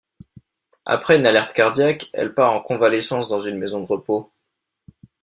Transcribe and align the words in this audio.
Après 0.85 1.15
une 1.19 1.27
alerte 1.27 1.53
cardiaque, 1.53 2.09
elle 2.13 2.33
part 2.33 2.53
en 2.53 2.59
convalescence 2.59 3.29
dans 3.29 3.39
une 3.39 3.59
maison 3.59 3.81
de 3.81 3.85
repos. 3.85 4.33